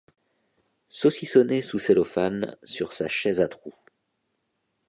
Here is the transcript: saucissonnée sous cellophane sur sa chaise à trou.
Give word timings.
saucissonnée 0.89 1.61
sous 1.61 1.77
cellophane 1.77 2.57
sur 2.63 2.91
sa 2.91 3.07
chaise 3.07 3.39
à 3.39 3.47
trou. 3.47 3.71